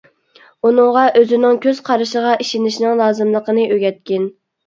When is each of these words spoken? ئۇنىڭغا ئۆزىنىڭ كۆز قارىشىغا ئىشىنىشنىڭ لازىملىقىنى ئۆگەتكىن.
ئۇنىڭغا 0.69 1.01
ئۆزىنىڭ 1.19 1.59
كۆز 1.65 1.81
قارىشىغا 1.89 2.33
ئىشىنىشنىڭ 2.45 2.97
لازىملىقىنى 3.03 3.67
ئۆگەتكىن. 3.77 4.27